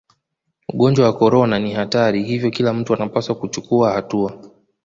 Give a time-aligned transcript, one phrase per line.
[0.69, 4.39] ugonjwa wa korona ni hatari hivyo kila mtu anapasa kuchukua hatua